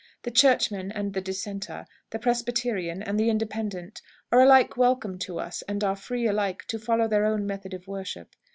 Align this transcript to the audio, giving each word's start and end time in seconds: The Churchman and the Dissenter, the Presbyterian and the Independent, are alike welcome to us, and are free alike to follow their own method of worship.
The 0.23 0.31
Churchman 0.31 0.91
and 0.91 1.13
the 1.13 1.21
Dissenter, 1.21 1.85
the 2.09 2.17
Presbyterian 2.17 3.03
and 3.03 3.19
the 3.19 3.29
Independent, 3.29 4.01
are 4.31 4.41
alike 4.41 4.75
welcome 4.75 5.19
to 5.19 5.37
us, 5.39 5.61
and 5.67 5.83
are 5.83 5.95
free 5.95 6.25
alike 6.25 6.65
to 6.69 6.79
follow 6.79 7.07
their 7.07 7.25
own 7.27 7.45
method 7.45 7.75
of 7.75 7.87
worship. 7.87 8.35